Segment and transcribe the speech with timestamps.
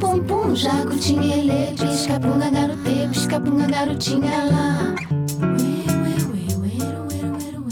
[0.00, 4.94] Pum pum, jacutinha, ele, piscapunga, garote, piscapunga, garotinha lá.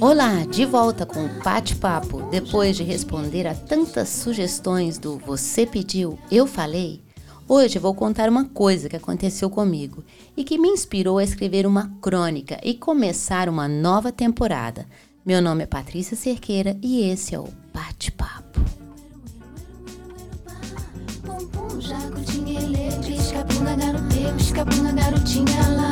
[0.00, 2.22] Olá, de volta com o Pate Papo.
[2.30, 7.02] Depois de responder a tantas sugestões do Você Pediu, Eu Falei,
[7.46, 10.02] hoje vou contar uma coisa que aconteceu comigo
[10.34, 14.86] e que me inspirou a escrever uma crônica e começar uma nova temporada.
[15.28, 18.60] Meu nome é Patrícia Cerqueira e esse é o Pate Papo.
[24.96, 25.90] garotinha lá.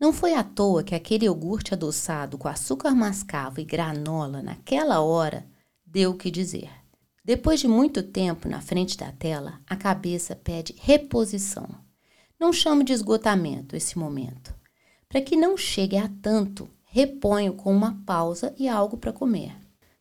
[0.00, 5.46] Não foi à toa que aquele iogurte adoçado com açúcar mascavo e granola naquela hora
[5.86, 6.85] deu o que dizer.
[7.26, 11.68] Depois de muito tempo na frente da tela, a cabeça pede reposição.
[12.38, 14.54] Não chamo de esgotamento esse momento.
[15.08, 19.56] Para que não chegue a tanto, reponho com uma pausa e algo para comer.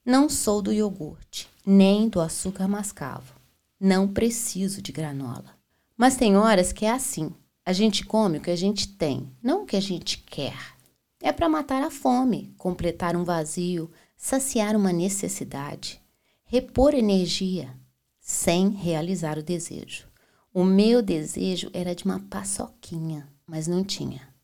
[0.05, 3.33] Não sou do iogurte, nem do açúcar mascavo.
[3.79, 5.57] Não preciso de granola.
[5.97, 7.33] Mas tem horas que é assim.
[7.65, 10.75] A gente come o que a gente tem, não o que a gente quer.
[11.19, 16.04] É para matar a fome, completar um vazio, saciar uma necessidade,
[16.45, 17.75] repor energia,
[18.19, 20.07] sem realizar o desejo.
[20.53, 24.35] O meu desejo era de uma paçoquinha, mas não tinha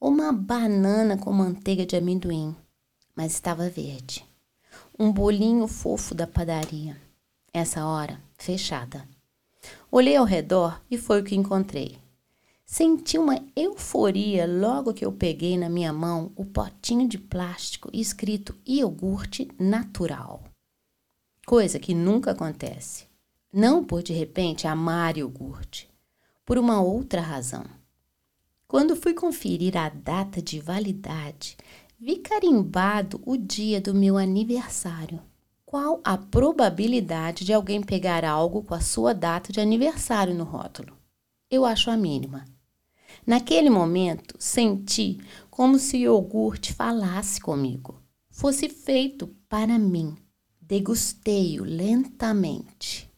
[0.00, 2.56] uma banana com manteiga de amendoim,
[3.14, 4.24] mas estava verde.
[4.98, 6.96] Um bolinho fofo da padaria.
[7.52, 9.06] Essa hora, fechada.
[9.90, 11.98] Olhei ao redor e foi o que encontrei.
[12.64, 18.56] Senti uma euforia logo que eu peguei na minha mão o potinho de plástico escrito
[18.66, 20.44] iogurte natural.
[21.50, 23.08] Coisa que nunca acontece.
[23.52, 25.90] Não por de repente amar iogurte,
[26.46, 27.64] por uma outra razão.
[28.68, 31.56] Quando fui conferir a data de validade,
[31.98, 35.20] vi carimbado o dia do meu aniversário.
[35.66, 40.96] Qual a probabilidade de alguém pegar algo com a sua data de aniversário no rótulo?
[41.50, 42.44] Eu acho a mínima.
[43.26, 45.18] Naquele momento, senti
[45.50, 50.16] como se o iogurte falasse comigo, fosse feito para mim.
[50.70, 53.10] Degustei-o lentamente.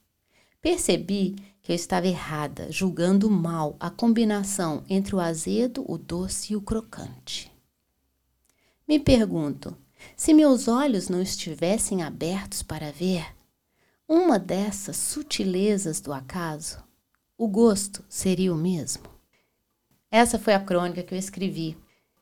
[0.62, 6.56] Percebi que eu estava errada, julgando mal a combinação entre o azedo, o doce e
[6.56, 7.52] o crocante.
[8.88, 9.76] Me pergunto,
[10.16, 13.26] se meus olhos não estivessem abertos para ver
[14.08, 16.82] uma dessas sutilezas do acaso,
[17.36, 19.02] o gosto seria o mesmo?
[20.10, 21.76] Essa foi a crônica que eu escrevi.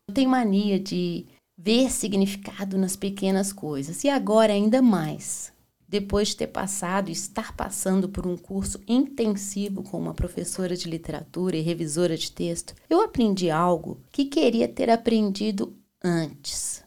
[0.08, 1.24] Eu tenho mania de
[1.62, 5.52] ver significado nas pequenas coisas e agora ainda mais
[5.90, 10.88] depois de ter passado e estar passando por um curso intensivo com uma professora de
[10.88, 16.84] literatura e revisora de texto, eu aprendi algo que queria ter aprendido antes.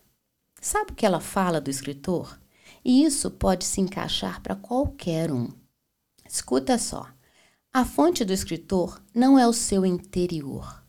[0.62, 2.40] Sabe o que ela fala do escritor?
[2.86, 5.50] E isso pode se encaixar para qualquer um.
[6.26, 7.06] Escuta só.
[7.74, 10.82] A fonte do escritor não é o seu interior.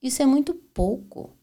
[0.00, 1.36] Isso é muito pouco.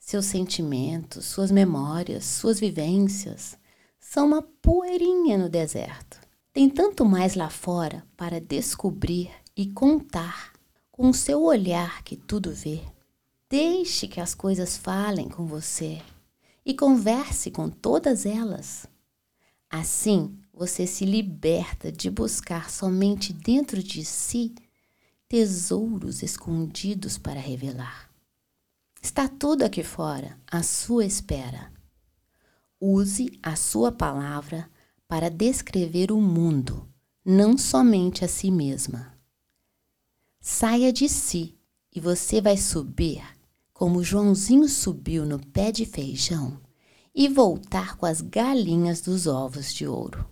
[0.00, 3.56] Seus sentimentos, suas memórias, suas vivências,
[4.00, 6.18] são uma poeirinha no deserto.
[6.52, 10.52] Tem tanto mais lá fora para descobrir e contar
[10.90, 12.80] com o seu olhar que tudo vê.
[13.48, 16.02] Deixe que as coisas falem com você
[16.64, 18.86] e converse com todas elas.
[19.68, 24.54] Assim, você se liberta de buscar somente dentro de si
[25.28, 28.09] tesouros escondidos para revelar.
[29.00, 31.72] Está tudo aqui fora, à sua espera.
[32.78, 34.70] Use a sua palavra
[35.08, 36.88] para descrever o mundo,
[37.24, 39.18] não somente a si mesma.
[40.40, 41.58] Saia de si
[41.94, 43.22] e você vai subir
[43.80, 46.60] como Joãozinho subiu no pé de feijão
[47.14, 50.28] e voltar com as galinhas dos ovos de ouro.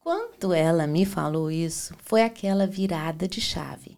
[0.00, 3.96] Quando ela me falou isso, foi aquela virada de chave.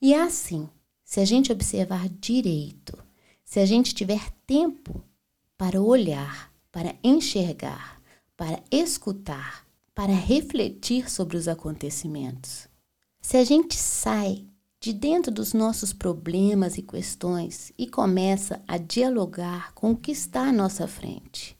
[0.00, 0.68] E é assim,
[1.06, 3.02] se a gente observar direito,
[3.42, 5.02] se a gente tiver tempo
[5.56, 8.02] para olhar para enxergar,
[8.36, 12.68] para escutar, para refletir sobre os acontecimentos.
[13.18, 14.46] Se a gente sai
[14.78, 20.48] de dentro dos nossos problemas e questões e começa a dialogar com o que está
[20.48, 21.58] à nossa frente,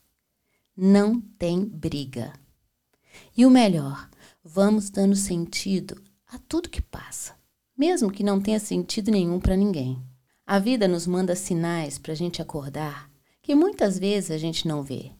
[0.76, 2.34] não tem briga.
[3.34, 4.10] E o melhor,
[4.44, 7.35] vamos dando sentido a tudo que passa,
[7.76, 10.02] mesmo que não tenha sentido nenhum para ninguém.
[10.46, 13.10] A vida nos manda sinais para a gente acordar
[13.42, 15.12] que muitas vezes a gente não vê.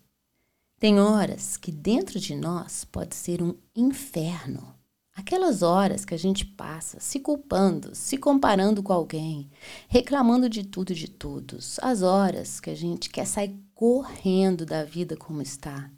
[0.79, 4.75] Tem horas que dentro de nós pode ser um inferno.
[5.15, 9.51] Aquelas horas que a gente passa se culpando, se comparando com alguém,
[9.89, 11.79] reclamando de tudo e de todos.
[11.81, 15.91] As horas que a gente quer sair correndo da vida como está.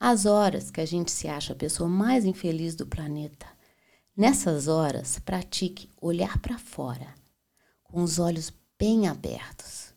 [0.00, 3.46] As horas que a gente se acha a pessoa mais infeliz do planeta.
[4.16, 7.12] Nessas horas, pratique olhar para fora,
[7.82, 9.92] com os olhos bem abertos,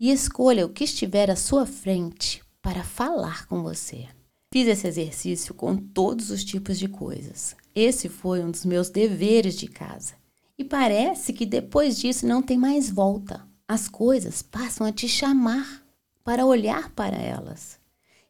[0.00, 4.08] e escolha o que estiver à sua frente para falar com você.
[4.50, 7.54] Fiz esse exercício com todos os tipos de coisas.
[7.72, 10.14] Esse foi um dos meus deveres de casa.
[10.58, 13.46] E parece que depois disso não tem mais volta.
[13.68, 15.84] As coisas passam a te chamar
[16.24, 17.78] para olhar para elas.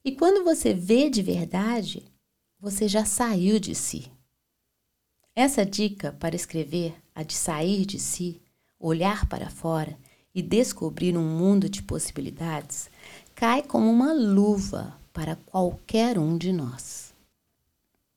[0.04, 2.04] E quando você vê de verdade,
[2.60, 4.12] você já saiu de si.
[5.34, 8.42] Essa dica para escrever, a de sair de si,
[8.78, 9.96] olhar para fora
[10.34, 12.90] e descobrir um mundo de possibilidades,
[13.34, 17.14] cai como uma luva para qualquer um de nós.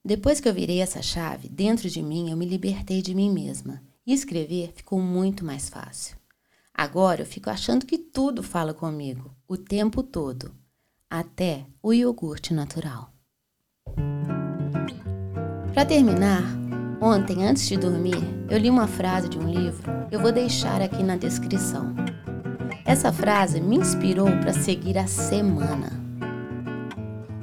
[0.04, 3.82] Depois que eu virei essa chave, dentro de mim eu me libertei de mim mesma
[4.06, 6.18] e escrever ficou muito mais fácil.
[6.74, 10.54] Agora eu fico achando que tudo fala comigo, o tempo todo,
[11.10, 13.10] até o iogurte natural.
[15.74, 16.65] Para terminar,
[17.02, 21.04] ontem antes de dormir, eu li uma frase de um livro, eu vou deixar aqui
[21.04, 21.94] na descrição.
[22.86, 25.90] Essa frase me inspirou para seguir a semana.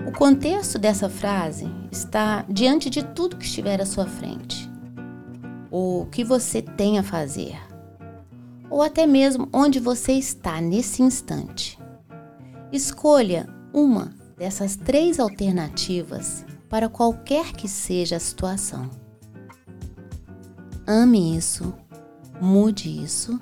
[0.07, 4.71] O contexto dessa frase está diante de tudo que estiver à sua frente,
[5.71, 7.59] ou o que você tem a fazer,
[8.71, 11.79] ou até mesmo onde você está nesse instante.
[12.73, 18.89] Escolha uma dessas três alternativas para qualquer que seja a situação.
[20.87, 21.73] Ame isso,
[22.41, 23.39] mude isso,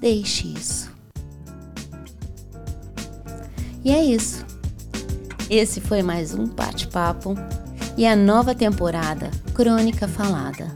[0.00, 0.90] deixe isso.
[3.84, 4.46] E é isso.
[5.50, 7.34] Esse foi mais um bate-papo
[7.96, 10.66] e a nova temporada Crônica Falada.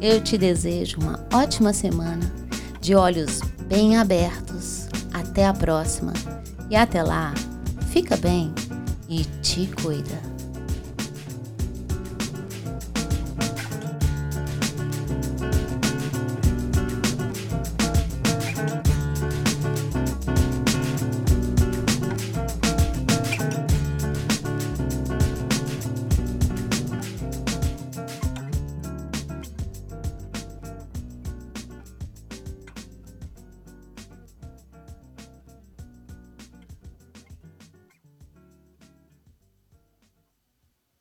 [0.00, 2.32] Eu te desejo uma ótima semana,
[2.80, 4.88] de olhos bem abertos.
[5.12, 6.12] Até a próxima
[6.68, 7.32] e até lá,
[7.90, 8.52] fica bem
[9.08, 10.27] e te cuida.